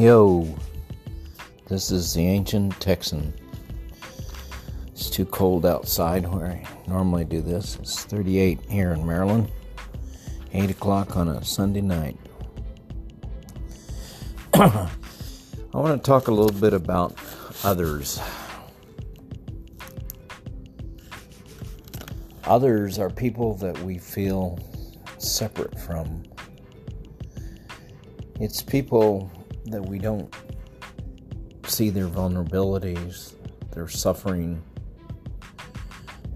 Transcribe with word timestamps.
Yo, 0.00 0.48
this 1.68 1.90
is 1.90 2.14
the 2.14 2.26
ancient 2.26 2.72
Texan. 2.80 3.34
It's 4.86 5.10
too 5.10 5.26
cold 5.26 5.66
outside 5.66 6.26
where 6.26 6.46
I 6.46 6.66
normally 6.88 7.26
do 7.26 7.42
this. 7.42 7.76
It's 7.76 8.04
38 8.04 8.62
here 8.62 8.92
in 8.92 9.06
Maryland, 9.06 9.52
8 10.54 10.70
o'clock 10.70 11.18
on 11.18 11.28
a 11.28 11.44
Sunday 11.44 11.82
night. 11.82 12.16
I 14.54 14.88
want 15.74 16.02
to 16.02 16.06
talk 16.10 16.28
a 16.28 16.32
little 16.32 16.58
bit 16.58 16.72
about 16.72 17.14
others. 17.62 18.22
Others 22.44 22.98
are 22.98 23.10
people 23.10 23.52
that 23.56 23.78
we 23.80 23.98
feel 23.98 24.58
separate 25.18 25.78
from. 25.78 26.22
It's 28.40 28.62
people 28.62 29.30
that 29.66 29.84
we 29.84 29.98
don't 29.98 30.34
see 31.66 31.90
their 31.90 32.08
vulnerabilities, 32.08 33.34
their 33.72 33.88
suffering, 33.88 34.62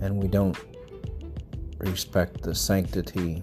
and 0.01 0.17
we 0.17 0.29
don't 0.29 0.59
respect 1.79 2.43
the 2.43 2.55
sanctity 2.55 3.43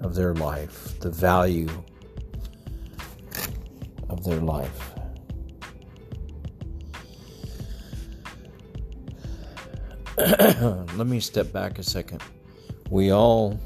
of 0.00 0.14
their 0.14 0.34
life, 0.34 0.98
the 1.00 1.10
value 1.10 1.68
of 4.08 4.24
their 4.24 4.40
life. 4.40 4.94
Let 10.18 11.06
me 11.06 11.20
step 11.20 11.52
back 11.52 11.78
a 11.78 11.82
second. 11.82 12.22
We 12.90 13.10
all 13.12 13.58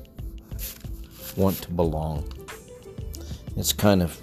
want 1.36 1.60
to 1.62 1.70
belong. 1.70 2.43
It's 3.56 3.72
kind 3.72 4.02
of 4.02 4.20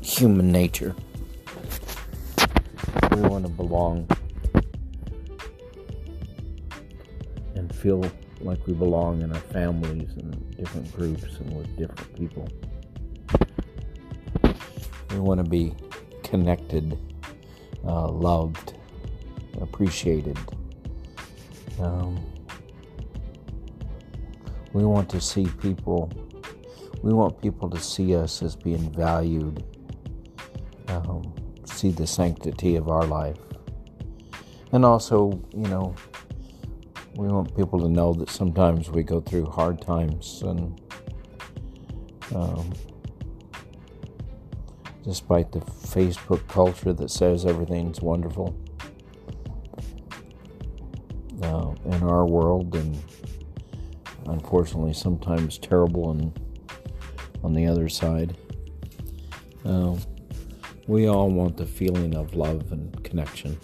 human 0.00 0.50
nature. 0.50 0.94
We 3.12 3.20
want 3.20 3.46
to 3.46 3.50
belong 3.50 4.08
and 7.54 7.72
feel 7.74 8.04
like 8.40 8.66
we 8.66 8.72
belong 8.74 9.22
in 9.22 9.32
our 9.32 9.40
families 9.40 10.10
and 10.16 10.56
different 10.56 10.92
groups 10.94 11.36
and 11.38 11.56
with 11.56 11.76
different 11.76 12.16
people. 12.16 12.48
We 15.10 15.20
want 15.20 15.38
to 15.38 15.48
be 15.48 15.74
connected, 16.24 16.98
uh, 17.84 18.08
loved, 18.08 18.74
appreciated. 19.60 20.36
Um, 21.80 22.18
we 24.72 24.84
want 24.84 25.08
to 25.10 25.20
see 25.20 25.46
people 25.62 26.10
we 27.02 27.12
want 27.12 27.40
people 27.40 27.70
to 27.70 27.78
see 27.80 28.14
us 28.14 28.42
as 28.42 28.56
being 28.56 28.90
valued, 28.92 29.64
um, 30.88 31.32
see 31.64 31.90
the 31.90 32.06
sanctity 32.06 32.76
of 32.76 32.88
our 32.88 33.04
life. 33.04 33.38
And 34.72 34.84
also, 34.84 35.40
you 35.54 35.68
know, 35.68 35.94
we 37.16 37.28
want 37.28 37.56
people 37.56 37.80
to 37.80 37.88
know 37.88 38.12
that 38.14 38.28
sometimes 38.30 38.90
we 38.90 39.02
go 39.02 39.20
through 39.20 39.46
hard 39.46 39.80
times 39.80 40.42
and 40.42 40.80
um, 42.34 42.72
despite 45.02 45.50
the 45.50 45.60
Facebook 45.60 46.46
culture 46.48 46.92
that 46.92 47.10
says 47.10 47.46
everything's 47.46 48.00
wonderful 48.00 48.56
uh, 51.42 51.72
in 51.86 52.02
our 52.02 52.26
world 52.26 52.74
and 52.74 53.02
unfortunately 54.26 54.92
sometimes 54.92 55.58
terrible 55.58 56.10
and 56.10 56.38
on 57.42 57.54
the 57.54 57.66
other 57.66 57.88
side. 57.88 58.36
Uh, 59.64 59.96
we 60.86 61.06
all 61.06 61.28
want 61.30 61.56
the 61.56 61.66
feeling 61.66 62.14
of 62.14 62.34
love 62.34 62.72
and 62.72 63.04
connection. 63.04 63.58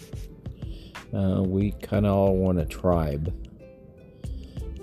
Uh, 1.13 1.41
we 1.41 1.71
kind 1.71 2.05
of 2.05 2.13
all 2.13 2.35
want 2.35 2.59
a 2.59 2.65
tribe, 2.65 3.33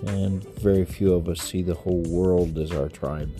and 0.07 0.43
very 0.59 0.83
few 0.83 1.13
of 1.13 1.29
us 1.29 1.39
see 1.41 1.61
the 1.61 1.73
whole 1.73 2.01
world 2.03 2.57
as 2.57 2.71
our 2.71 2.89
tribe. 2.89 3.31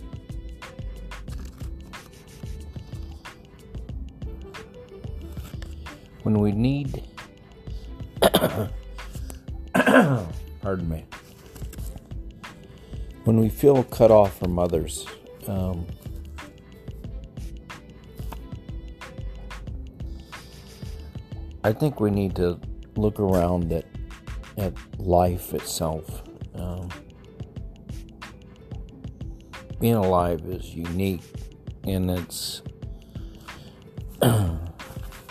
When 6.21 6.39
we 6.39 6.51
need, 6.53 7.03
pardon 9.73 10.87
me, 10.87 11.03
when 13.25 13.37
we 13.39 13.49
feel 13.49 13.83
cut 13.83 14.11
off 14.11 14.37
from 14.39 14.57
others, 14.57 15.05
um, 15.49 15.85
I 21.63 21.71
think 21.71 21.99
we 21.99 22.11
need 22.11 22.35
to 22.35 22.59
look 22.95 23.19
around 23.19 23.71
at 23.71 23.85
at 24.57 24.73
life 24.99 25.53
itself. 25.53 26.23
Um, 26.55 26.89
being 29.79 29.95
alive 29.95 30.41
is 30.45 30.75
unique, 30.75 31.23
and 31.85 32.11
it's 32.11 32.61
and 34.21 34.59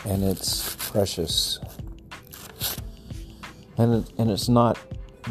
it's 0.05 0.75
precious, 0.91 1.59
and 3.79 4.03
it, 4.05 4.13
and 4.19 4.31
it's 4.31 4.49
not 4.49 4.79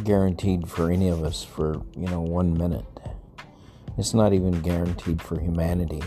guaranteed 0.03 0.68
for 0.68 0.90
any 0.90 1.09
of 1.09 1.24
us 1.24 1.44
for 1.44 1.81
you 1.96 2.08
know 2.08 2.22
one 2.22 2.58
minute. 2.58 2.86
It's 3.97 4.13
not 4.13 4.34
even 4.34 4.62
guaranteed 4.62 5.22
for 5.22 5.40
humanity. 5.40 6.02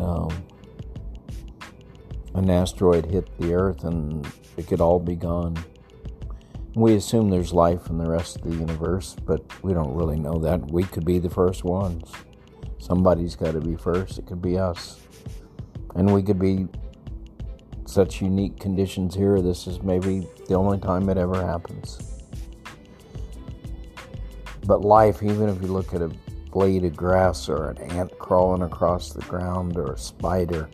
Um, 0.00 0.30
an 2.34 2.50
asteroid 2.50 3.06
hit 3.06 3.28
the 3.38 3.54
Earth 3.54 3.84
and 3.84 4.26
it 4.56 4.66
could 4.66 4.80
all 4.80 4.98
be 4.98 5.16
gone. 5.16 5.56
We 6.74 6.94
assume 6.94 7.30
there's 7.30 7.52
life 7.52 7.90
in 7.90 7.98
the 7.98 8.08
rest 8.08 8.36
of 8.36 8.42
the 8.42 8.56
universe, 8.56 9.16
but 9.26 9.42
we 9.62 9.72
don't 9.72 9.94
really 9.94 10.18
know 10.18 10.38
that. 10.40 10.70
We 10.70 10.84
could 10.84 11.04
be 11.04 11.18
the 11.18 11.30
first 11.30 11.64
ones. 11.64 12.10
Somebody's 12.78 13.34
got 13.34 13.52
to 13.52 13.60
be 13.60 13.74
first. 13.74 14.18
It 14.18 14.26
could 14.26 14.40
be 14.40 14.58
us. 14.58 15.00
And 15.96 16.12
we 16.12 16.22
could 16.22 16.38
be 16.38 16.68
such 17.86 18.22
unique 18.22 18.60
conditions 18.60 19.14
here. 19.14 19.40
This 19.40 19.66
is 19.66 19.82
maybe 19.82 20.28
the 20.46 20.54
only 20.54 20.78
time 20.78 21.08
it 21.08 21.18
ever 21.18 21.44
happens. 21.44 21.98
But 24.66 24.82
life, 24.82 25.22
even 25.22 25.48
if 25.48 25.60
you 25.62 25.68
look 25.68 25.94
at 25.94 26.02
a 26.02 26.10
blade 26.50 26.84
of 26.84 26.96
grass 26.96 27.48
or 27.48 27.70
an 27.70 27.78
ant 27.92 28.18
crawling 28.18 28.62
across 28.62 29.12
the 29.12 29.22
ground 29.22 29.76
or 29.76 29.92
a 29.92 29.98
spider. 29.98 30.68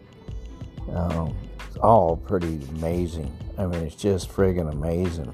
Um, 0.93 1.37
it's 1.67 1.77
all 1.77 2.17
pretty 2.17 2.61
amazing. 2.77 3.33
I 3.59 3.67
mean, 3.67 3.83
it's 3.83 3.97
just 3.97 4.31
friggin' 4.31 4.71
amazing. 4.71 5.33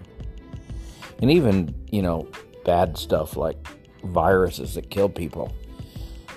And 1.20 1.30
even, 1.30 1.74
you 1.90 2.02
know, 2.02 2.28
bad 2.64 2.96
stuff 2.96 3.36
like 3.36 3.58
viruses 4.04 4.74
that 4.74 4.90
kill 4.90 5.08
people. 5.08 5.52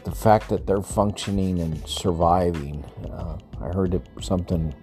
The 0.04 0.12
fact 0.12 0.50
that 0.50 0.68
they're 0.68 0.82
functioning 0.82 1.60
and 1.60 1.88
surviving. 1.88 2.84
Uh, 3.10 3.38
I 3.62 3.68
heard 3.74 4.02
something 4.22 4.74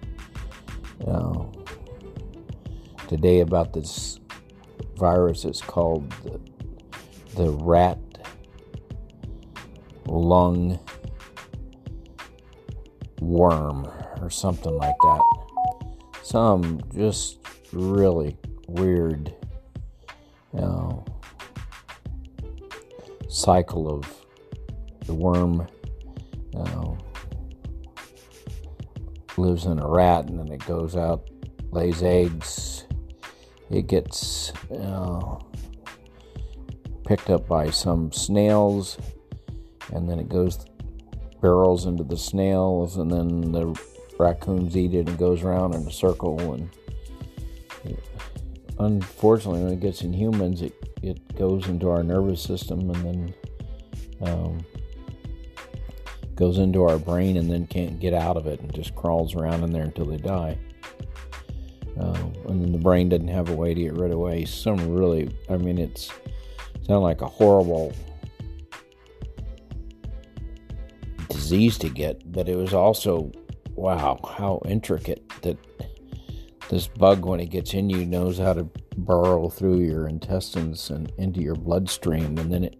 uh, 1.07 1.43
today 3.07 3.41
about 3.41 3.73
this 3.73 4.19
virus. 4.95 5.45
It's 5.45 5.61
called 5.61 6.09
the, 6.23 6.39
the 7.35 7.51
rat 7.51 7.99
lung 10.11 10.79
worm 13.21 13.85
or 14.19 14.29
something 14.29 14.75
like 14.75 14.95
that. 15.01 15.21
Some 16.23 16.81
just 16.93 17.39
really 17.71 18.37
weird 18.67 19.33
you 20.53 20.61
know, 20.61 21.05
cycle 23.29 23.89
of 23.89 24.25
the 25.05 25.13
worm 25.13 25.67
you 26.53 26.59
know, 26.59 26.97
lives 29.37 29.65
in 29.65 29.79
a 29.79 29.87
rat 29.87 30.25
and 30.25 30.39
then 30.39 30.51
it 30.51 30.65
goes 30.65 30.95
out, 30.95 31.29
lays 31.71 32.03
eggs. 32.03 32.85
It 33.69 33.87
gets 33.87 34.51
you 34.69 34.79
know, 34.79 35.39
picked 37.05 37.29
up 37.29 37.47
by 37.47 37.69
some 37.69 38.11
snails 38.11 38.97
and 39.91 40.09
then 40.09 40.19
it 40.19 40.29
goes 40.29 40.65
barrels 41.41 41.85
into 41.85 42.03
the 42.03 42.17
snails, 42.17 42.97
and 42.97 43.11
then 43.11 43.51
the 43.51 43.79
raccoons 44.19 44.77
eat 44.77 44.93
it 44.93 45.07
and 45.07 45.17
goes 45.17 45.43
around 45.43 45.73
in 45.73 45.87
a 45.87 45.91
circle. 45.91 46.39
And 46.39 46.69
unfortunately, 48.79 49.63
when 49.63 49.73
it 49.73 49.79
gets 49.79 50.01
in 50.01 50.13
humans, 50.13 50.61
it 50.61 50.73
it 51.01 51.35
goes 51.35 51.67
into 51.67 51.89
our 51.89 52.03
nervous 52.03 52.41
system 52.41 52.89
and 52.91 53.05
then 53.05 53.33
um, 54.21 54.65
goes 56.35 56.59
into 56.59 56.83
our 56.83 56.99
brain 56.99 57.37
and 57.37 57.49
then 57.49 57.65
can't 57.65 57.99
get 57.99 58.13
out 58.13 58.37
of 58.37 58.45
it 58.47 58.59
and 58.59 58.73
just 58.73 58.95
crawls 58.95 59.35
around 59.35 59.63
in 59.63 59.71
there 59.71 59.83
until 59.83 60.05
they 60.05 60.17
die. 60.17 60.57
Uh, 61.99 62.17
and 62.47 62.63
then 62.63 62.71
the 62.71 62.77
brain 62.77 63.09
doesn't 63.09 63.27
have 63.27 63.49
a 63.49 63.55
way 63.55 63.73
to 63.73 63.81
get 63.81 63.93
rid 63.93 64.11
of 64.11 64.25
it. 64.27 64.47
Some 64.47 64.89
really, 64.89 65.35
I 65.49 65.57
mean, 65.57 65.77
it's 65.77 66.11
sound 66.87 67.03
like 67.03 67.21
a 67.21 67.27
horrible 67.27 67.93
disease 71.51 71.77
to 71.77 71.89
get, 71.89 72.31
but 72.31 72.47
it 72.47 72.55
was 72.55 72.73
also, 72.73 73.29
wow, 73.71 74.17
how 74.37 74.61
intricate 74.63 75.21
that 75.41 75.57
this 76.69 76.87
bug, 76.87 77.25
when 77.25 77.41
it 77.41 77.47
gets 77.47 77.73
in 77.73 77.89
you, 77.89 78.05
knows 78.05 78.37
how 78.37 78.53
to 78.53 78.63
burrow 78.95 79.49
through 79.49 79.79
your 79.79 80.07
intestines 80.07 80.89
and 80.91 81.11
into 81.17 81.41
your 81.41 81.55
bloodstream, 81.55 82.37
and 82.37 82.49
then 82.53 82.63
it 82.63 82.77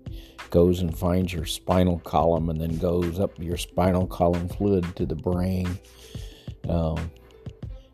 goes 0.52 0.80
and 0.80 0.98
finds 0.98 1.34
your 1.34 1.44
spinal 1.44 2.00
column 2.00 2.50
and 2.50 2.62
then 2.62 2.78
goes 2.78 3.20
up 3.20 3.38
your 3.38 3.58
spinal 3.58 4.08
column 4.08 4.48
fluid 4.48 4.86
to 4.96 5.06
the 5.06 5.16
brain. 5.16 5.78
Um, 6.70 7.12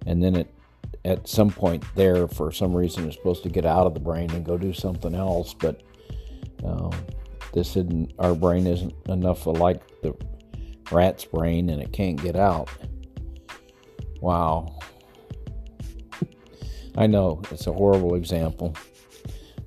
and 0.06 0.22
then 0.22 0.36
it, 0.36 0.54
at 1.06 1.28
some 1.28 1.50
point 1.50 1.84
there, 1.96 2.28
for 2.28 2.52
some 2.52 2.78
reason, 2.78 3.10
is 3.10 3.16
supposed 3.16 3.42
to 3.42 3.50
get 3.50 3.66
out 3.66 3.88
of 3.88 3.96
the 3.96 4.00
brain 4.00 4.30
and 4.30 4.46
go 4.46 4.60
do 4.60 4.74
something 4.74 5.16
else, 5.16 5.56
but 5.56 5.82
um, 6.64 6.92
this 7.52 7.76
isn't, 7.76 8.14
our 8.20 8.36
brain 8.36 8.68
isn't 8.68 8.94
enough 9.08 9.48
like 9.48 9.82
the 10.04 10.16
rat's 10.92 11.26
brain 11.26 11.70
and 11.70 11.82
it 11.82 11.92
can't 11.92 12.22
get 12.22 12.36
out. 12.36 12.70
Wow. 14.22 14.80
I 16.98 17.06
know 17.06 17.42
it's 17.52 17.68
a 17.68 17.74
horrible 17.74 18.16
example, 18.16 18.76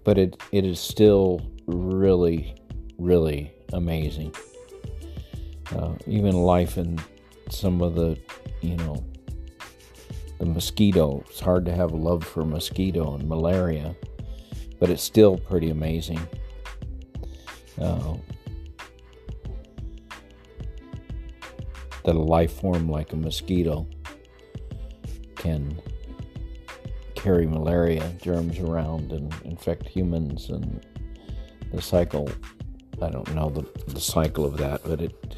but 0.05 0.19
it, 0.19 0.43
it 0.51 0.65
is 0.65 0.81
still 0.81 1.41
really, 1.67 2.57
really 2.99 3.53
amazing. 3.73 4.35
Uh, 5.75 5.95
even 6.07 6.35
life 6.35 6.77
in 6.77 6.99
some 7.49 7.81
of 7.81 7.95
the, 7.95 8.19
you 8.61 8.77
know, 8.79 9.05
the 10.41 10.47
mosquito. 10.47 11.23
It's 11.29 11.39
hard 11.39 11.65
to 11.67 11.73
have 11.73 11.93
a 11.93 11.97
love 11.97 12.25
for 12.25 12.45
mosquito 12.45 13.15
and 13.15 13.29
malaria, 13.29 13.95
but 14.81 14.91
it's 14.91 15.03
still 15.03 15.39
pretty 15.39 15.71
amazing. 15.71 16.21
Uh, 17.81 18.17
that 22.05 22.15
a 22.15 22.19
life 22.19 22.53
form 22.53 22.89
like 22.89 23.13
a 23.13 23.17
mosquito 23.17 23.87
can 25.37 25.81
carry 27.15 27.47
malaria 27.47 28.11
germs 28.23 28.59
around 28.59 29.13
and 29.13 29.35
infect 29.45 29.87
humans 29.87 30.49
and 30.49 30.87
the 31.73 31.83
cycle 31.83 32.29
i 33.03 33.11
don't 33.11 33.35
know 33.35 33.51
the, 33.51 33.63
the 33.93 34.01
cycle 34.01 34.45
of 34.45 34.57
that 34.57 34.83
but 34.85 35.01
it 35.01 35.31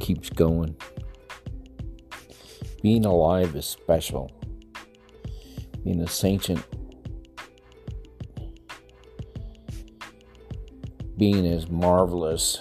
keeps 0.00 0.30
going. 0.30 0.74
Being 2.82 3.04
alive 3.04 3.54
is 3.54 3.66
special. 3.66 4.32
Being 5.84 6.00
a 6.00 6.08
sentient 6.08 6.64
being 11.16 11.44
is 11.44 11.68
marvelous 11.68 12.60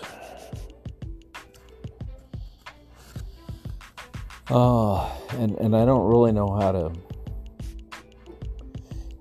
oh 4.49 5.15
and 5.31 5.55
and 5.59 5.75
i 5.75 5.85
don't 5.85 6.07
really 6.07 6.31
know 6.31 6.57
how 6.59 6.71
to 6.71 6.91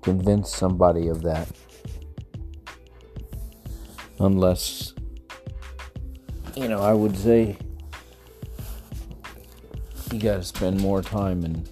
convince 0.01 0.51
somebody 0.51 1.07
of 1.07 1.21
that. 1.21 1.47
Unless 4.19 4.93
you 6.55 6.67
know 6.67 6.81
i 6.81 6.93
would 6.93 7.15
say 7.15 7.55
you 10.11 10.19
got 10.19 10.37
to 10.37 10.43
spend 10.43 10.81
more 10.81 11.01
time 11.01 11.43
in 11.45 11.63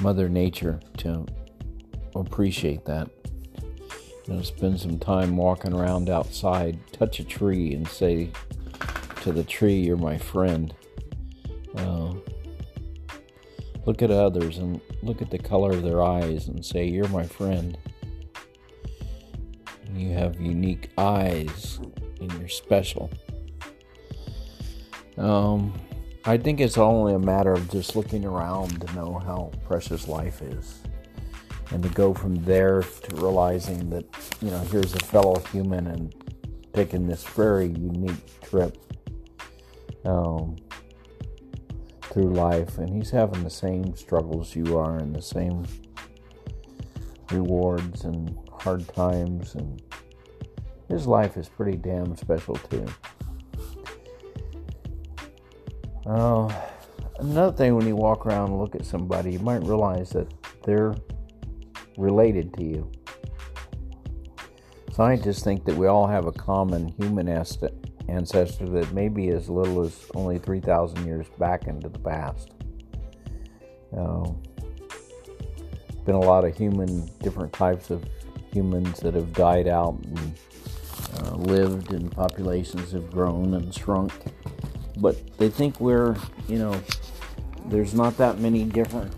mother 0.00 0.28
nature 0.28 0.78
to 0.98 1.26
appreciate 2.14 2.84
that. 2.84 3.10
You 4.26 4.34
know 4.34 4.42
spend 4.42 4.80
some 4.80 4.98
time 4.98 5.36
walking 5.36 5.72
around 5.72 6.08
outside 6.08 6.78
touch 6.92 7.18
a 7.18 7.24
tree 7.24 7.74
and 7.74 7.86
say 7.88 8.30
to 9.22 9.32
the 9.32 9.44
tree 9.44 9.80
you're 9.80 9.96
my 9.96 10.18
friend 10.18 10.72
uh, 11.76 12.14
look 13.84 14.02
at 14.02 14.10
others 14.10 14.58
and 14.58 14.80
look 15.02 15.22
at 15.22 15.30
the 15.30 15.38
color 15.38 15.70
of 15.70 15.82
their 15.82 16.02
eyes 16.02 16.48
and 16.48 16.64
say, 16.64 16.86
You're 16.86 17.08
my 17.08 17.24
friend. 17.24 17.78
You 19.94 20.12
have 20.12 20.40
unique 20.40 20.90
eyes 20.98 21.80
and 22.20 22.32
you're 22.34 22.48
special. 22.48 23.10
Um, 25.16 25.72
I 26.24 26.36
think 26.36 26.60
it's 26.60 26.76
only 26.76 27.14
a 27.14 27.18
matter 27.18 27.52
of 27.52 27.70
just 27.70 27.96
looking 27.96 28.24
around 28.24 28.80
to 28.80 28.94
know 28.94 29.18
how 29.24 29.52
precious 29.64 30.08
life 30.08 30.42
is. 30.42 30.82
And 31.70 31.82
to 31.82 31.88
go 31.88 32.12
from 32.14 32.36
there 32.44 32.82
to 32.82 33.16
realizing 33.16 33.90
that, 33.90 34.04
you 34.40 34.50
know, 34.50 34.58
here's 34.70 34.94
a 34.94 35.00
fellow 35.00 35.40
human 35.52 35.86
and 35.86 36.14
taking 36.72 37.06
this 37.06 37.24
very 37.24 37.66
unique 37.66 38.40
trip. 38.42 38.76
Um, 40.04 40.56
through 42.16 42.32
life, 42.32 42.78
and 42.78 42.88
he's 42.88 43.10
having 43.10 43.44
the 43.44 43.50
same 43.50 43.94
struggles 43.94 44.56
you 44.56 44.78
are, 44.78 44.96
and 44.96 45.14
the 45.14 45.20
same 45.20 45.66
rewards 47.30 48.04
and 48.04 48.34
hard 48.50 48.88
times, 48.94 49.54
and 49.54 49.82
his 50.88 51.06
life 51.06 51.36
is 51.36 51.46
pretty 51.46 51.76
damn 51.76 52.16
special 52.16 52.54
too. 52.54 52.86
Uh, 56.06 56.50
another 57.18 57.54
thing, 57.54 57.76
when 57.76 57.86
you 57.86 57.94
walk 57.94 58.24
around 58.24 58.48
and 58.48 58.58
look 58.58 58.74
at 58.74 58.86
somebody, 58.86 59.32
you 59.32 59.38
might 59.40 59.62
realize 59.64 60.08
that 60.08 60.32
they're 60.64 60.94
related 61.98 62.54
to 62.54 62.64
you. 62.64 62.90
Scientists 64.90 65.44
think 65.44 65.66
that 65.66 65.76
we 65.76 65.86
all 65.86 66.06
have 66.06 66.24
a 66.24 66.32
common 66.32 66.88
human 66.98 67.28
ancestor 68.08 68.68
that 68.68 68.92
may 68.92 69.08
be 69.08 69.28
as 69.28 69.48
little 69.48 69.82
as 69.82 70.06
only 70.14 70.38
3,000 70.38 71.04
years 71.06 71.26
back 71.38 71.66
into 71.66 71.88
the 71.88 71.98
past. 71.98 72.52
Uh, 73.96 74.30
been 76.04 76.14
a 76.14 76.20
lot 76.20 76.44
of 76.44 76.56
human, 76.56 77.10
different 77.22 77.52
types 77.52 77.90
of 77.90 78.04
humans 78.52 79.00
that 79.00 79.14
have 79.14 79.32
died 79.32 79.66
out 79.66 79.98
and 80.04 80.38
uh, 81.18 81.34
lived, 81.34 81.92
and 81.92 82.10
populations 82.12 82.92
have 82.92 83.10
grown 83.10 83.54
and 83.54 83.74
shrunk. 83.74 84.12
But 84.98 85.36
they 85.36 85.48
think 85.48 85.80
we're, 85.80 86.16
you 86.48 86.58
know, 86.58 86.80
there's 87.66 87.94
not 87.94 88.16
that 88.18 88.38
many 88.38 88.64
different 88.64 89.12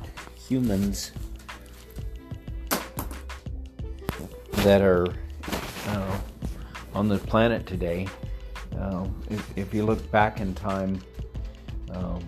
humans 0.49 1.13
that 4.63 4.81
are 4.81 5.07
uh, 5.87 6.19
on 6.95 7.09
the 7.09 7.19
planet 7.19 7.67
today 7.67 8.09
um, 8.77 9.23
if, 9.31 9.59
if, 9.59 9.75
you 9.75 9.85
look 9.85 10.11
back 10.11 10.41
in 10.41 10.55
time, 10.55 11.01
um, 11.93 12.21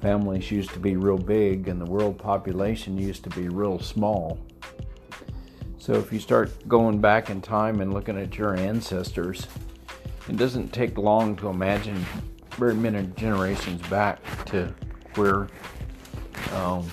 families 0.00 0.50
used 0.50 0.70
to 0.70 0.78
be 0.78 0.96
real 0.96 1.18
big 1.18 1.68
and 1.68 1.80
the 1.80 1.84
world 1.84 2.18
population 2.18 2.98
used 2.98 3.22
to 3.24 3.30
be 3.30 3.48
real 3.48 3.78
small. 3.78 4.38
So 5.78 5.94
if 5.94 6.12
you 6.12 6.20
start 6.20 6.68
going 6.68 7.00
back 7.00 7.30
in 7.30 7.40
time 7.40 7.80
and 7.80 7.92
looking 7.92 8.18
at 8.18 8.38
your 8.38 8.56
ancestors, 8.56 9.46
it 10.28 10.36
doesn't 10.36 10.72
take 10.72 10.96
long 10.96 11.34
to 11.36 11.48
imagine 11.48 12.04
very 12.52 12.74
many 12.74 13.06
generations 13.16 13.80
back 13.88 14.20
to 14.46 14.72
where 15.14 15.48
um, 16.54 16.88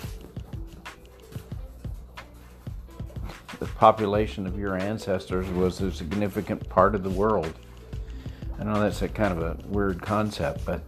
the 3.60 3.66
population 3.66 4.46
of 4.46 4.58
your 4.58 4.76
ancestors 4.76 5.48
was 5.50 5.80
a 5.80 5.92
significant 5.92 6.68
part 6.68 6.94
of 6.94 7.02
the 7.02 7.10
world. 7.10 7.52
I 8.60 8.64
know 8.64 8.78
that's 8.78 9.00
a 9.00 9.08
kind 9.08 9.32
of 9.32 9.42
a 9.42 9.56
weird 9.68 10.02
concept, 10.02 10.66
but 10.66 10.82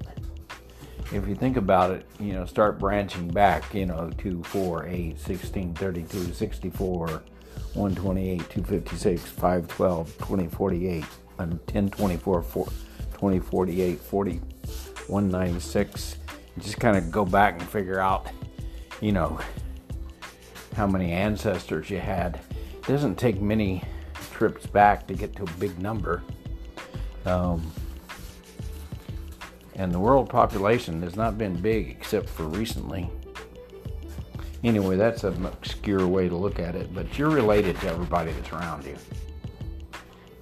if 1.10 1.26
you 1.26 1.34
think 1.34 1.56
about 1.56 1.90
it, 1.90 2.06
you 2.20 2.34
know, 2.34 2.44
start 2.44 2.78
branching 2.78 3.28
back, 3.28 3.72
you 3.72 3.86
know, 3.86 4.10
2, 4.18 4.42
4, 4.42 4.86
8, 4.86 5.18
16, 5.18 5.74
32, 5.74 6.34
64, 6.34 7.06
128, 7.06 8.38
256, 8.50 9.22
512, 9.22 10.18
2048, 10.18 11.04
and 11.38 11.52
1024, 11.52 12.42
2048, 12.42 14.00
40, 14.00 14.32
196. 15.06 16.16
Just 16.58 16.78
kind 16.78 16.98
of 16.98 17.10
go 17.10 17.24
back 17.24 17.58
and 17.58 17.66
figure 17.70 18.00
out, 18.00 18.28
you 19.00 19.12
know, 19.12 19.40
how 20.76 20.86
many 20.86 21.12
ancestors 21.12 21.88
you 21.88 21.98
had. 21.98 22.38
It 22.74 22.86
doesn't 22.86 23.16
take 23.16 23.40
many 23.40 23.82
trips 24.30 24.66
back 24.66 25.06
to 25.06 25.14
get 25.14 25.34
to 25.36 25.44
a 25.44 25.50
big 25.58 25.78
number. 25.78 26.22
Um, 27.24 27.72
and 29.74 29.92
the 29.92 29.98
world 29.98 30.28
population 30.28 31.02
has 31.02 31.16
not 31.16 31.38
been 31.38 31.54
big 31.60 31.88
except 31.88 32.28
for 32.28 32.44
recently. 32.44 33.08
Anyway, 34.64 34.96
that's 34.96 35.24
an 35.24 35.44
obscure 35.46 36.06
way 36.06 36.28
to 36.28 36.36
look 36.36 36.58
at 36.58 36.76
it, 36.76 36.94
but 36.94 37.18
you're 37.18 37.30
related 37.30 37.78
to 37.80 37.88
everybody 37.88 38.32
that's 38.32 38.52
around 38.52 38.84
you. 38.84 38.96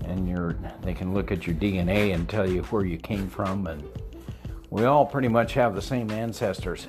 And 0.05 0.29
you're, 0.29 0.57
they 0.83 0.93
can 0.93 1.15
look 1.15 1.31
at 1.31 1.47
your 1.47 1.57
DNA 1.57 2.15
and 2.15 2.29
tell 2.29 2.49
you 2.49 2.63
where 2.65 2.85
you 2.85 2.99
came 2.99 3.29
from, 3.29 3.67
and 3.67 3.83
we 4.69 4.85
all 4.85 5.07
pretty 5.07 5.29
much 5.29 5.55
have 5.55 5.75
the 5.75 5.83
same 5.83 6.11
ancestors. 6.11 6.87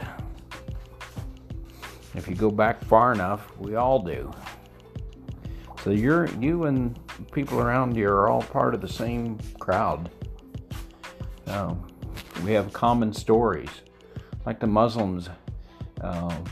If 2.16 2.28
you 2.28 2.36
go 2.36 2.52
back 2.52 2.84
far 2.84 3.14
enough, 3.14 3.50
we 3.58 3.76
all 3.76 4.00
do. 4.00 4.32
So 5.84 5.92
you're 5.92 6.28
you 6.36 6.66
and 6.66 7.00
people 7.32 7.60
around 7.60 7.96
you 7.96 8.08
are 8.08 8.30
all 8.30 8.42
part 8.42 8.74
of 8.74 8.82
the 8.82 8.88
same 8.88 9.38
crowd. 9.60 10.10
Um, 11.48 11.88
we 12.44 12.52
have 12.54 12.72
common 12.74 13.14
stories, 13.14 13.70
like 14.46 14.60
the 14.60 14.68
Muslims. 14.68 15.30
Um, 16.02 16.44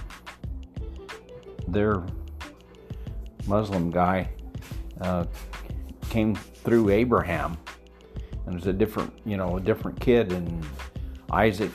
their 1.67 2.03
Muslim 3.47 3.89
guy 3.89 4.29
uh, 5.01 5.25
came 6.09 6.35
through 6.35 6.89
Abraham, 6.89 7.57
and 8.45 8.55
was 8.55 8.67
a 8.67 8.73
different, 8.73 9.13
you 9.25 9.37
know, 9.37 9.57
a 9.57 9.61
different 9.61 9.99
kid, 9.99 10.31
and 10.31 10.65
Isaac 11.31 11.71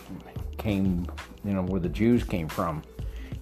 came, 0.59 1.07
you 1.45 1.53
know, 1.53 1.63
where 1.63 1.81
the 1.81 1.89
Jews 1.89 2.25
came 2.25 2.49
from. 2.49 2.83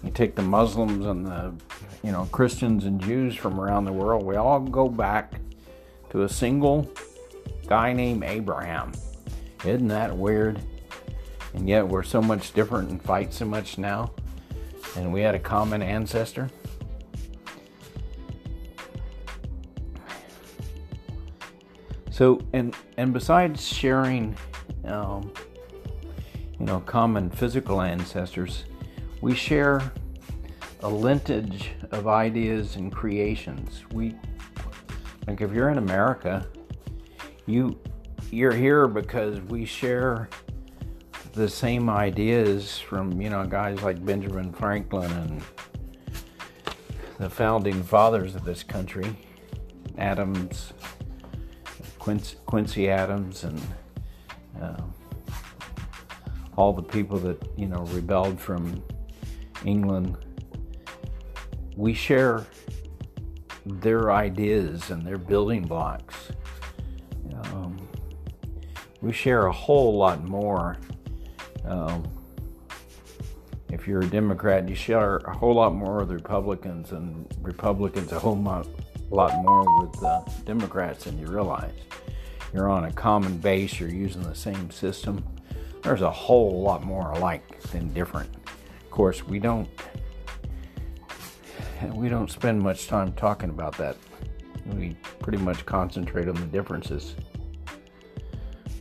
You 0.02 0.10
take 0.10 0.34
the 0.34 0.42
Muslims 0.42 1.06
and 1.06 1.26
the, 1.26 1.54
you 2.02 2.10
know, 2.10 2.26
Christians 2.32 2.84
and 2.84 3.00
Jews 3.00 3.34
from 3.34 3.60
around 3.60 3.84
the 3.84 3.92
world. 3.92 4.24
We 4.24 4.36
all 4.36 4.60
go 4.60 4.88
back 4.88 5.34
to 6.10 6.22
a 6.22 6.28
single 6.28 6.90
guy 7.66 7.92
named 7.92 8.24
Abraham. 8.24 8.92
Isn't 9.64 9.88
that 9.88 10.16
weird? 10.16 10.60
And 11.54 11.68
yet 11.68 11.86
we're 11.86 12.02
so 12.02 12.20
much 12.20 12.52
different 12.52 12.90
and 12.90 13.02
fight 13.02 13.32
so 13.32 13.44
much 13.44 13.78
now. 13.78 14.12
And 14.96 15.12
we 15.12 15.20
had 15.20 15.34
a 15.34 15.38
common 15.38 15.82
ancestor. 15.82 16.50
So, 22.10 22.40
and 22.52 22.74
and 22.98 23.12
besides 23.12 23.66
sharing, 23.66 24.36
um, 24.84 25.32
you 26.58 26.66
know, 26.66 26.80
common 26.80 27.30
physical 27.30 27.80
ancestors, 27.80 28.64
we 29.22 29.34
share 29.34 29.92
a 30.82 30.88
lineage 30.88 31.70
of 31.90 32.08
ideas 32.08 32.76
and 32.76 32.92
creations. 32.92 33.84
We, 33.92 34.14
like, 35.26 35.40
if 35.40 35.52
you're 35.52 35.70
in 35.70 35.78
America, 35.78 36.46
you 37.46 37.78
you're 38.30 38.52
here 38.52 38.88
because 38.88 39.40
we 39.42 39.64
share 39.64 40.28
the 41.34 41.48
same 41.48 41.88
ideas 41.88 42.78
from 42.78 43.20
you 43.20 43.30
know 43.30 43.46
guys 43.46 43.82
like 43.82 44.04
Benjamin 44.04 44.52
Franklin 44.52 45.10
and 45.12 45.42
the 47.18 47.30
founding 47.30 47.82
fathers 47.82 48.34
of 48.34 48.44
this 48.44 48.62
country, 48.62 49.16
Adams, 49.98 50.72
Quincy, 51.98 52.36
Quincy 52.46 52.90
Adams, 52.90 53.44
and 53.44 53.60
uh, 54.60 54.82
all 56.56 56.72
the 56.72 56.82
people 56.82 57.18
that 57.18 57.40
you 57.56 57.66
know 57.66 57.84
rebelled 57.92 58.40
from 58.40 58.82
England. 59.64 60.16
We 61.76 61.94
share 61.94 62.46
their 63.64 64.12
ideas 64.12 64.90
and 64.90 65.06
their 65.06 65.18
building 65.18 65.62
blocks. 65.62 66.32
Um, 67.44 67.88
we 69.00 69.12
share 69.12 69.46
a 69.46 69.52
whole 69.52 69.96
lot 69.96 70.22
more. 70.24 70.78
Um, 71.64 72.04
if 73.70 73.88
you're 73.88 74.02
a 74.02 74.06
Democrat, 74.06 74.68
you 74.68 74.74
share 74.74 75.16
a 75.18 75.36
whole 75.36 75.54
lot 75.54 75.74
more 75.74 75.98
with 75.98 76.10
Republicans, 76.10 76.92
and 76.92 77.26
Republicans 77.40 78.12
a 78.12 78.18
whole 78.18 78.36
lot, 78.36 78.68
lot 79.10 79.42
more 79.42 79.64
with 79.80 80.02
uh, 80.02 80.20
Democrats 80.44 81.04
than 81.04 81.18
you 81.18 81.26
realize. 81.26 81.72
You're 82.52 82.68
on 82.68 82.84
a 82.84 82.92
common 82.92 83.38
base, 83.38 83.80
you're 83.80 83.88
using 83.88 84.22
the 84.22 84.34
same 84.34 84.70
system. 84.70 85.24
There's 85.82 86.02
a 86.02 86.10
whole 86.10 86.62
lot 86.62 86.84
more 86.84 87.12
alike 87.12 87.60
than 87.70 87.92
different. 87.92 88.30
Of 88.82 88.90
course, 88.90 89.26
we 89.26 89.38
don't 89.38 89.68
we 91.94 92.08
don't 92.08 92.30
spend 92.30 92.60
much 92.60 92.86
time 92.86 93.12
talking 93.12 93.50
about 93.50 93.76
that. 93.78 93.96
We 94.66 94.96
pretty 95.18 95.38
much 95.38 95.66
concentrate 95.66 96.28
on 96.28 96.34
the 96.34 96.46
differences 96.46 97.16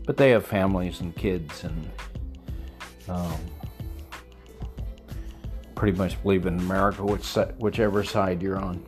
but 0.05 0.17
they 0.17 0.31
have 0.31 0.45
families 0.45 0.99
and 1.01 1.15
kids 1.15 1.63
and 1.63 1.89
um, 3.07 3.39
pretty 5.75 5.97
much 5.97 6.21
believe 6.21 6.45
in 6.45 6.59
America, 6.59 7.03
which, 7.03 7.33
whichever 7.59 8.03
side 8.03 8.41
you're 8.41 8.57
on. 8.57 8.83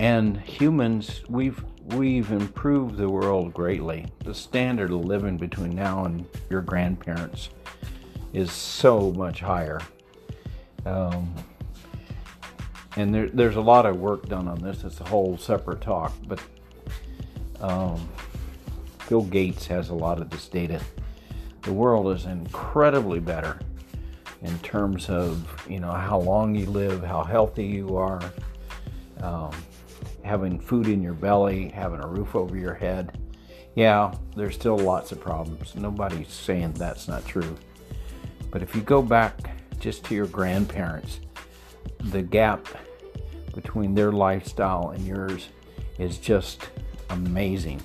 And 0.00 0.40
humans, 0.40 1.22
we've 1.28 1.64
we've 1.94 2.30
improved 2.30 2.96
the 2.96 3.08
world 3.08 3.54
greatly. 3.54 4.06
The 4.24 4.34
standard 4.34 4.90
of 4.90 5.04
living 5.04 5.36
between 5.36 5.74
now 5.74 6.04
and 6.04 6.26
your 6.50 6.60
grandparents 6.60 7.50
is 8.32 8.52
so 8.52 9.12
much 9.12 9.40
higher. 9.40 9.80
Um, 10.84 11.34
and 12.96 13.14
there, 13.14 13.28
there's 13.28 13.56
a 13.56 13.60
lot 13.60 13.86
of 13.86 13.96
work 13.96 14.28
done 14.28 14.48
on 14.48 14.60
this. 14.60 14.84
It's 14.84 15.00
a 15.00 15.04
whole 15.04 15.36
separate 15.38 15.80
talk, 15.80 16.12
but 16.26 16.40
um, 17.60 18.08
Bill 19.08 19.22
Gates 19.22 19.66
has 19.66 19.88
a 19.88 19.94
lot 19.94 20.20
of 20.20 20.30
this 20.30 20.48
data. 20.48 20.80
The 21.62 21.72
world 21.72 22.14
is 22.14 22.26
incredibly 22.26 23.20
better 23.20 23.58
in 24.42 24.58
terms 24.58 25.08
of 25.08 25.48
you 25.68 25.80
know 25.80 25.90
how 25.90 26.18
long 26.18 26.54
you 26.54 26.66
live, 26.66 27.02
how 27.02 27.24
healthy 27.24 27.64
you 27.64 27.96
are, 27.96 28.20
um, 29.22 29.50
having 30.24 30.58
food 30.58 30.88
in 30.88 31.02
your 31.02 31.14
belly, 31.14 31.68
having 31.68 32.02
a 32.02 32.06
roof 32.06 32.34
over 32.34 32.56
your 32.56 32.74
head. 32.74 33.18
Yeah, 33.74 34.14
there's 34.36 34.54
still 34.54 34.78
lots 34.78 35.12
of 35.12 35.20
problems. 35.20 35.74
Nobody's 35.74 36.32
saying 36.32 36.74
that's 36.74 37.08
not 37.08 37.26
true. 37.26 37.56
But 38.50 38.62
if 38.62 38.74
you 38.74 38.82
go 38.82 39.02
back 39.02 39.50
just 39.80 40.04
to 40.06 40.14
your 40.14 40.26
grandparents, 40.26 41.20
the 41.98 42.22
gap 42.22 42.66
between 43.54 43.94
their 43.94 44.12
lifestyle 44.12 44.90
and 44.90 45.06
yours 45.06 45.48
is 45.98 46.18
just 46.18 46.68
amazing. 47.10 47.82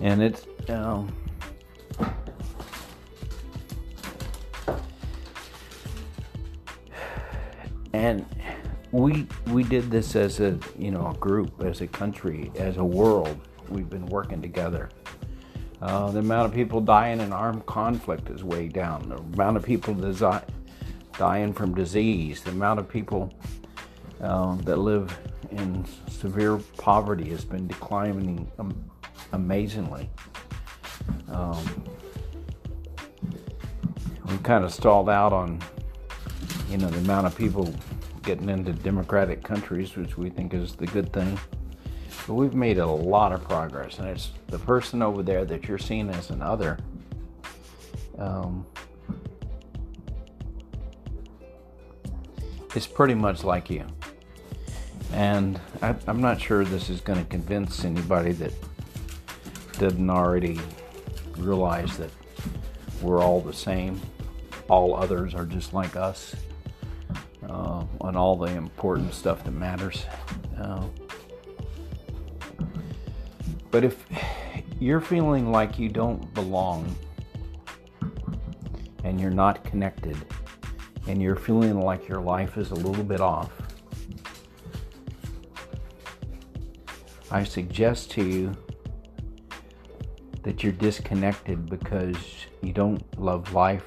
And 0.00 0.22
it's 0.22 0.46
um, 0.68 1.14
and 7.96 8.26
we 8.92 9.26
we 9.46 9.62
did 9.62 9.90
this 9.90 10.16
as 10.16 10.40
a 10.40 10.58
you 10.78 10.90
know 10.90 11.08
a 11.08 11.14
group, 11.18 11.62
as 11.62 11.80
a 11.80 11.86
country, 11.86 12.52
as 12.56 12.76
a 12.76 12.84
world. 12.84 13.38
We've 13.68 13.90
been 13.90 14.06
working 14.06 14.40
together 14.40 14.90
uh, 15.82 16.10
the 16.10 16.20
amount 16.20 16.46
of 16.46 16.54
people 16.54 16.80
dying 16.80 17.20
in 17.20 17.32
armed 17.32 17.66
conflict 17.66 18.30
is 18.30 18.42
way 18.42 18.68
down. 18.68 19.08
The 19.08 19.16
amount 19.16 19.58
of 19.58 19.62
people 19.62 19.94
desi- 19.94 20.44
dying 21.18 21.52
from 21.52 21.74
disease, 21.74 22.42
the 22.42 22.50
amount 22.50 22.80
of 22.80 22.88
people 22.88 23.32
um, 24.20 24.60
that 24.62 24.76
live 24.78 25.16
in 25.50 25.84
severe 26.08 26.58
poverty 26.78 27.28
has 27.30 27.44
been 27.44 27.66
declining 27.66 28.50
amazingly. 29.32 30.08
Um, 31.28 31.84
we 34.28 34.38
kind 34.38 34.64
of 34.64 34.72
stalled 34.72 35.10
out 35.10 35.32
on, 35.32 35.60
you 36.68 36.78
know, 36.78 36.88
the 36.88 36.98
amount 36.98 37.26
of 37.26 37.36
people 37.36 37.72
getting 38.22 38.48
into 38.48 38.72
democratic 38.72 39.42
countries, 39.42 39.96
which 39.96 40.18
we 40.18 40.30
think 40.30 40.52
is 40.52 40.74
the 40.74 40.86
good 40.86 41.12
thing. 41.12 41.38
But 42.26 42.34
we've 42.34 42.54
made 42.54 42.78
a 42.78 42.86
lot 42.86 43.32
of 43.32 43.44
progress, 43.44 43.98
and 43.98 44.08
it's 44.08 44.30
the 44.48 44.58
person 44.58 45.00
over 45.00 45.22
there 45.22 45.44
that 45.44 45.68
you're 45.68 45.78
seeing 45.78 46.10
as 46.10 46.30
an 46.30 46.42
other. 46.42 46.78
Um, 48.18 48.66
pretty 52.94 53.14
much 53.14 53.44
like 53.44 53.70
you. 53.70 53.86
And 55.12 55.60
I, 55.80 55.94
am 56.08 56.20
not 56.20 56.40
sure 56.40 56.64
this 56.64 56.90
is 56.90 57.00
going 57.00 57.18
to 57.18 57.24
convince 57.24 57.84
anybody 57.84 58.32
that 58.32 58.52
didn't 59.78 60.10
already 60.10 60.60
realize 61.38 61.96
that 61.96 62.10
we're 63.00 63.22
all 63.22 63.40
the 63.40 63.52
same. 63.52 64.00
All 64.68 64.94
others 64.94 65.34
are 65.34 65.46
just 65.46 65.72
like 65.72 65.96
us 65.96 66.34
uh, 67.48 67.84
on 68.00 68.16
all 68.16 68.36
the 68.36 68.46
important 68.46 69.14
stuff 69.14 69.44
that 69.44 69.52
matters. 69.52 70.04
Uh, 70.58 70.84
but 73.70 73.84
if 73.84 74.04
you're 74.80 75.00
feeling 75.00 75.50
like 75.50 75.78
you 75.78 75.88
don't 75.88 76.32
belong 76.34 76.94
and 79.04 79.20
you're 79.20 79.30
not 79.30 79.64
connected 79.64 80.16
and 81.06 81.22
you're 81.22 81.36
feeling 81.36 81.80
like 81.80 82.08
your 82.08 82.20
life 82.20 82.56
is 82.56 82.70
a 82.70 82.74
little 82.74 83.04
bit 83.04 83.20
off, 83.20 83.50
I 87.30 87.44
suggest 87.44 88.10
to 88.12 88.24
you 88.24 88.52
that 90.42 90.62
you're 90.62 90.72
disconnected 90.72 91.68
because 91.68 92.16
you 92.62 92.72
don't 92.72 93.02
love 93.20 93.52
life, 93.52 93.84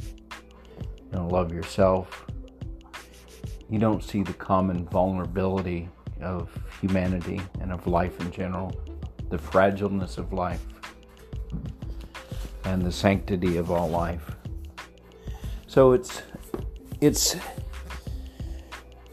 you 0.00 1.12
don't 1.12 1.28
love 1.28 1.52
yourself, 1.52 2.29
you 3.70 3.78
don't 3.78 4.02
see 4.02 4.22
the 4.22 4.32
common 4.32 4.86
vulnerability 4.86 5.88
of 6.20 6.50
humanity 6.80 7.40
and 7.60 7.72
of 7.72 7.86
life 7.86 8.20
in 8.20 8.30
general 8.30 8.74
the 9.30 9.38
fragileness 9.38 10.18
of 10.18 10.32
life 10.32 10.64
and 12.64 12.82
the 12.82 12.90
sanctity 12.90 13.56
of 13.56 13.70
all 13.70 13.88
life. 13.88 14.34
So 15.68 15.92
it's 15.92 16.22
it's 17.00 17.36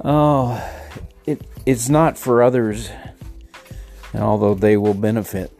Oh, 0.04 0.64
it 1.26 1.42
it's 1.66 1.90
not 1.90 2.18
for 2.18 2.44
others, 2.44 2.90
and 4.14 4.22
although 4.22 4.54
they 4.54 4.78
will 4.78 4.94
benefit, 4.94 5.52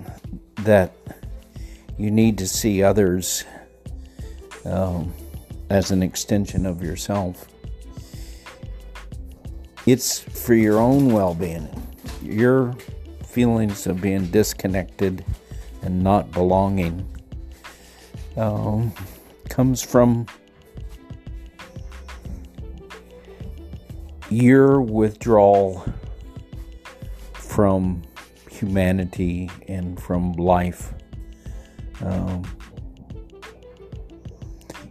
that 0.60 0.94
you 1.98 2.12
need 2.12 2.38
to 2.38 2.48
see 2.48 2.84
others 2.84 3.44
um, 4.64 5.12
as 5.70 5.90
an 5.90 6.04
extension 6.04 6.66
of 6.66 6.84
yourself. 6.84 7.48
It's 9.88 10.20
for 10.20 10.54
your 10.54 10.80
own 10.80 11.14
well 11.14 11.34
being. 11.34 11.70
Your 12.22 12.76
feelings 13.26 13.88
of 13.88 14.02
being 14.02 14.26
disconnected 14.26 15.24
and 15.82 16.04
not 16.04 16.30
belonging 16.34 17.08
um, 18.36 18.92
comes 19.48 19.82
from 19.82 20.26
your 24.30 24.82
withdrawal 24.82 25.86
from 27.34 28.02
humanity 28.52 29.50
and 29.70 29.98
from 30.02 30.34
life. 30.34 30.94
Um, 32.02 32.44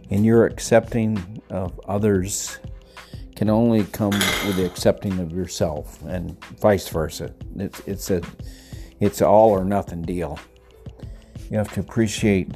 and 0.09 0.25
your 0.25 0.47
accepting 0.47 1.39
of 1.51 1.79
others 1.87 2.57
can 3.37 3.51
only 3.51 3.83
come 3.83 4.09
with 4.09 4.55
the 4.55 4.65
accepting 4.65 5.19
of 5.19 5.31
yourself 5.31 6.01
and 6.05 6.43
vice 6.59 6.89
versa. 6.89 7.31
It's, 7.55 7.79
it's 7.81 8.09
a 8.09 8.21
it's 8.99 9.21
all 9.21 9.51
or 9.51 9.63
nothing 9.63 10.01
deal. 10.01 10.39
You 11.51 11.59
have 11.59 11.71
to 11.73 11.79
appreciate 11.79 12.49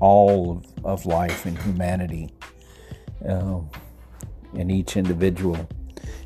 all 0.00 0.52
of, 0.52 0.84
of 0.86 1.04
life 1.04 1.44
and 1.44 1.58
humanity 1.58 2.30
uh, 3.28 3.60
and 4.54 4.72
each 4.72 4.96
individual 4.96 5.68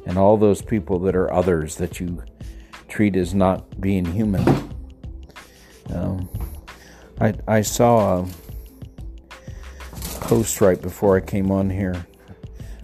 and 0.07 0.17
all 0.17 0.37
those 0.37 0.63
people 0.63 1.01
that 1.01 1.17
are 1.17 1.33
others 1.33 1.75
that 1.75 1.99
you 1.99 2.23
treat 2.87 3.17
as 3.17 3.35
not 3.35 3.81
being 3.81 4.05
human. 4.05 4.47
Um, 5.93 6.29
I, 7.21 7.35
I 7.49 7.63
saw 7.63 8.21
a 8.21 8.29
post 10.21 10.61
right 10.61 10.81
before 10.81 11.17
I 11.17 11.21
came 11.21 11.51
on 11.51 11.69
here, 11.69 12.07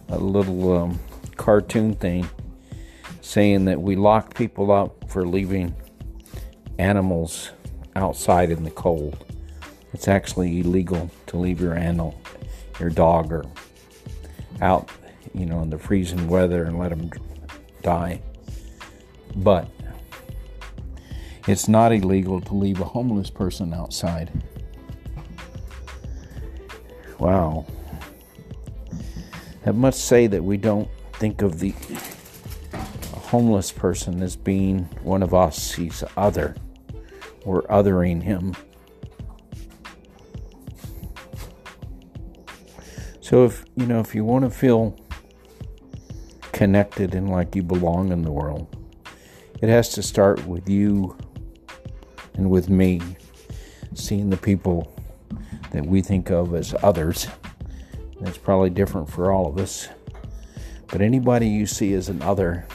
a 0.08 0.18
little 0.18 0.76
um, 0.76 1.00
cartoon 1.36 1.94
thing 1.94 2.28
saying 3.20 3.64
that 3.64 3.80
we 3.80 3.96
lock 3.96 4.34
people 4.34 4.70
up 4.70 5.10
for 5.10 5.26
leaving 5.26 5.75
animals 6.78 7.50
outside 7.94 8.50
in 8.50 8.62
the 8.62 8.70
cold. 8.70 9.25
It's 9.92 10.08
actually 10.08 10.60
illegal 10.60 11.10
to 11.26 11.36
leave 11.36 11.60
your 11.60 11.75
animal, 11.75 12.20
your 12.78 12.90
dog, 12.90 13.32
or 13.32 13.44
out 14.60 14.90
you 15.36 15.44
know, 15.44 15.60
in 15.60 15.70
the 15.70 15.78
freezing 15.78 16.28
weather 16.28 16.64
and 16.64 16.78
let 16.78 16.88
them 16.88 17.10
die. 17.82 18.20
But 19.36 19.68
it's 21.46 21.68
not 21.68 21.92
illegal 21.92 22.40
to 22.40 22.54
leave 22.54 22.80
a 22.80 22.84
homeless 22.84 23.28
person 23.28 23.75
outside. 23.75 24.30
Wow. 27.19 27.66
That 29.66 29.74
must 29.74 30.04
say 30.04 30.28
that 30.28 30.44
we 30.44 30.58
don't 30.58 30.88
think 31.14 31.42
of 31.42 31.58
the 31.58 31.74
homeless 33.12 33.72
person 33.72 34.22
as 34.22 34.36
being 34.36 34.84
one 35.02 35.24
of 35.24 35.34
us. 35.34 35.72
He's 35.72 36.04
other. 36.16 36.54
We're 37.44 37.62
othering 37.62 38.22
him. 38.22 38.54
So 43.20 43.44
if 43.44 43.64
you 43.74 43.86
know 43.86 43.98
if 43.98 44.14
you 44.14 44.24
want 44.24 44.44
to 44.44 44.50
feel 44.50 44.96
connected 46.52 47.16
and 47.16 47.28
like 47.28 47.56
you 47.56 47.64
belong 47.64 48.12
in 48.12 48.22
the 48.22 48.30
world. 48.30 48.68
It 49.60 49.68
has 49.68 49.88
to 49.94 50.02
start 50.02 50.46
with 50.46 50.68
you 50.68 51.16
and 52.34 52.50
with 52.50 52.68
me, 52.68 53.00
seeing 53.94 54.30
the 54.30 54.36
people 54.36 54.96
that 55.72 55.84
we 55.84 56.02
think 56.02 56.30
of 56.30 56.54
as 56.54 56.72
others. 56.84 57.26
That's 58.20 58.38
probably 58.38 58.70
different 58.70 59.08
for 59.10 59.30
all 59.30 59.46
of 59.46 59.58
us. 59.58 59.88
But 60.88 61.00
anybody 61.00 61.48
you 61.48 61.66
see 61.66 61.94
as 61.94 62.08
an 62.08 62.22
other, 62.22 62.66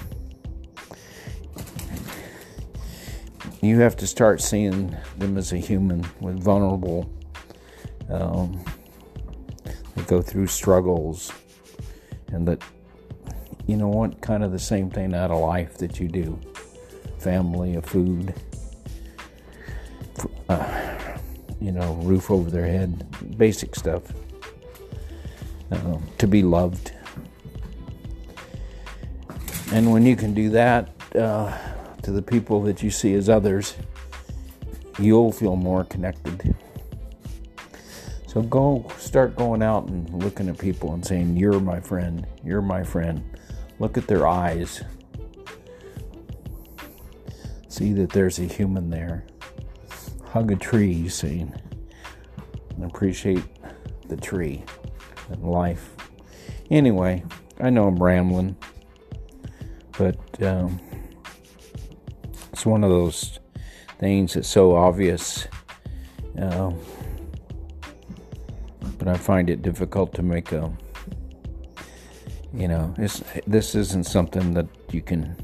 you 3.62 3.80
have 3.80 3.96
to 3.98 4.08
start 4.08 4.42
seeing 4.42 4.96
them 5.18 5.38
as 5.38 5.54
a 5.54 5.58
human 5.58 6.06
with 6.20 6.42
vulnerable. 6.42 7.12
Um, 8.10 8.64
they 9.96 10.04
go 10.04 10.22
through 10.22 10.48
struggles, 10.48 11.32
and 12.28 12.48
that 12.48 12.62
you 13.68 13.78
know 13.78 13.88
what, 13.88 14.22
kind 14.22 14.44
of 14.44 14.52
the 14.52 14.60
same 14.60 14.90
thing 14.90 15.14
out 15.14 15.32
of 15.32 15.40
life 15.40 15.78
that 15.78 16.00
you 16.00 16.08
do 16.08 16.40
family, 17.20 17.76
a 17.76 17.82
food, 17.82 18.34
uh, 20.50 21.18
you 21.62 21.72
know, 21.72 21.94
roof 22.02 22.32
over 22.32 22.50
their 22.50 22.66
head, 22.66 23.06
basic 23.38 23.76
stuff. 23.76 24.02
Uh, 25.72 25.98
to 26.18 26.28
be 26.28 26.44
loved. 26.44 26.92
And 29.72 29.90
when 29.94 30.06
you 30.06 30.18
can 30.18 30.34
do 30.34 30.50
that 30.50 30.90
uh, 31.16 31.58
to 32.02 32.12
the 32.12 32.22
people 32.22 32.62
that 32.64 32.84
you 32.84 32.92
see 32.92 33.14
as 33.14 33.30
others, 33.30 33.78
you'll 35.00 35.32
feel 35.32 35.56
more 35.56 35.86
connected. 35.86 36.54
So 38.28 38.42
go 38.42 38.86
start 38.98 39.38
going 39.38 39.64
out 39.64 39.88
and 39.88 40.10
looking 40.22 40.50
at 40.50 40.58
people 40.58 40.94
and 40.94 41.06
saying, 41.06 41.38
You're 41.38 41.62
my 41.62 41.80
friend, 41.80 42.28
you're 42.44 42.62
my 42.62 42.84
friend. 42.84 43.24
Look 43.80 43.98
at 43.98 44.08
their 44.08 44.28
eyes. 44.28 44.84
See 47.70 47.94
that 47.94 48.10
there's 48.10 48.40
a 48.40 48.44
human 48.44 48.90
there. 48.90 49.26
Hug 50.26 50.52
a 50.52 50.58
tree, 50.58 51.08
saying, 51.08 51.54
and 52.76 52.84
appreciate 52.84 53.44
the 54.10 54.18
tree 54.18 54.66
life. 55.40 55.96
Anyway, 56.70 57.24
I 57.60 57.70
know 57.70 57.88
I'm 57.88 58.02
rambling, 58.02 58.56
but 59.98 60.18
um, 60.44 60.80
it's 62.52 62.66
one 62.66 62.84
of 62.84 62.90
those 62.90 63.40
things 64.00 64.34
that's 64.34 64.48
so 64.48 64.76
obvious. 64.76 65.48
Um, 66.38 66.80
but 68.98 69.08
I 69.08 69.16
find 69.16 69.50
it 69.50 69.62
difficult 69.62 70.14
to 70.16 70.22
make 70.22 70.52
a 70.52 70.72
you 72.54 72.68
know, 72.68 72.94
this 72.98 73.76
isn't 73.76 74.06
something 74.06 74.54
that 74.54 74.68
you 74.92 75.02
can 75.02 75.36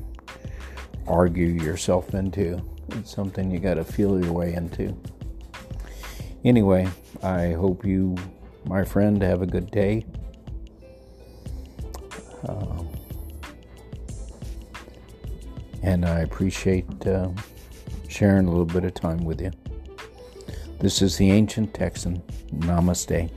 argue 1.07 1.47
yourself 1.47 2.13
into. 2.13 2.61
It's 2.89 3.13
something 3.13 3.49
you 3.49 3.59
got 3.59 3.75
to 3.75 3.83
feel 3.83 4.21
your 4.21 4.33
way 4.33 4.53
into. 4.53 4.95
Anyway, 6.43 6.87
I 7.23 7.53
hope 7.53 7.85
you, 7.85 8.15
my 8.67 8.83
friend, 8.83 9.21
have 9.21 9.41
a 9.41 9.47
good 9.47 9.71
day. 9.71 10.05
Um, 12.47 12.89
and 15.81 16.05
I 16.05 16.19
appreciate 16.19 17.07
uh, 17.07 17.29
sharing 18.09 18.47
a 18.47 18.49
little 18.49 18.65
bit 18.65 18.83
of 18.83 18.93
time 18.93 19.23
with 19.23 19.41
you. 19.41 19.51
This 20.79 21.01
is 21.01 21.17
the 21.17 21.31
Ancient 21.31 21.73
Texan. 21.73 22.21
Namaste. 22.53 23.31